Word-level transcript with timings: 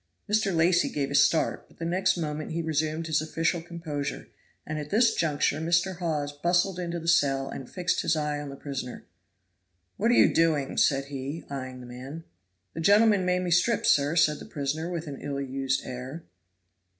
Mr. 0.27 0.51
Lacy 0.51 0.89
gave 0.89 1.11
a 1.11 1.13
start, 1.13 1.67
but 1.67 1.77
the 1.77 1.85
next 1.85 2.17
moment 2.17 2.53
he 2.53 2.63
resumed 2.63 3.05
his 3.05 3.21
official 3.21 3.61
composure, 3.61 4.29
and 4.65 4.79
at 4.79 4.89
this 4.89 5.13
juncture 5.13 5.59
Mr. 5.61 5.97
Hawes 5.97 6.31
bustled 6.31 6.79
into 6.79 6.99
the 6.99 7.07
cell 7.07 7.47
and 7.49 7.69
fixed 7.69 8.01
his 8.01 8.15
eye 8.15 8.39
on 8.41 8.49
the 8.49 8.55
prisoner. 8.55 9.05
"What 9.97 10.09
are 10.09 10.15
you 10.15 10.33
doing?" 10.33 10.75
said 10.75 11.05
he, 11.13 11.43
eying 11.51 11.81
the 11.81 11.85
man. 11.85 12.23
"The 12.73 12.81
gentleman 12.81 13.25
made 13.25 13.43
me 13.43 13.51
strip, 13.51 13.85
sir," 13.85 14.15
said 14.15 14.39
the 14.39 14.45
prisoner 14.45 14.89
with 14.89 15.05
an 15.05 15.21
ill 15.21 15.39
used 15.39 15.83
air. 15.85 16.23